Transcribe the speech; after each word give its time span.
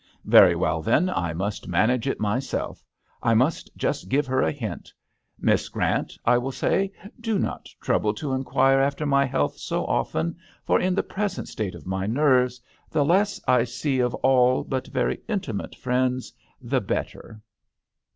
"Very 0.25 0.55
well, 0.55 0.81
then, 0.81 1.11
I 1.11 1.31
must 1.31 1.67
man 1.67 1.91
age 1.91 2.07
it 2.07 2.19
myself. 2.19 2.83
I 3.21 3.35
must 3.35 3.69
just 3.77 4.09
give 4.09 4.25
her 4.25 4.41
a 4.41 4.51
hint. 4.51 4.91
* 5.17 5.39
Miss 5.39 5.69
Grant,* 5.69 6.17
I 6.25 6.39
will 6.39 6.51
say, 6.51 6.91
*do 7.19 7.37
not 7.37 7.69
trouble 7.79 8.11
to 8.15 8.33
inquire 8.33 8.79
after 8.79 9.05
my 9.05 9.25
health 9.27 9.59
so 9.59 9.85
often, 9.85 10.37
for 10.65 10.79
in 10.79 10.95
the 10.95 11.03
present 11.03 11.47
state 11.49 11.75
of 11.75 11.85
my 11.85 12.07
nerves 12.07 12.59
the 12.89 13.05
less 13.05 13.39
I 13.47 13.63
see 13.63 13.99
of 13.99 14.15
all 14.25 14.63
but 14.63 14.87
very 14.87 15.21
intimate 15.27 15.75
friends 15.75 16.33
the 16.59 16.81
better. 16.81 17.39